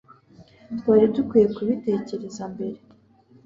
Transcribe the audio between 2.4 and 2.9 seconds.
mbere